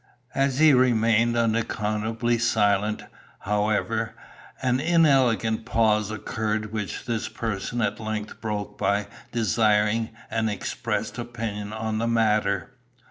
As 0.33 0.57
he 0.57 0.73
remained 0.73 1.37
unaccountably 1.37 2.39
silent, 2.39 3.03
however, 3.41 4.15
an 4.59 4.79
inelegant 4.79 5.63
pause 5.63 6.09
occurred 6.09 6.73
which 6.73 7.05
this 7.05 7.29
person 7.29 7.81
at 7.83 7.99
length 7.99 8.41
broke 8.41 8.79
by 8.79 9.05
desiring 9.31 10.09
an 10.31 10.49
expressed 10.49 11.19
opinion 11.19 11.71
on 11.71 11.99
the 11.99 12.07
matter. 12.07 12.71